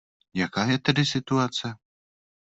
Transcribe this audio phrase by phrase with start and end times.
[0.35, 1.73] Jaká je tedy situace?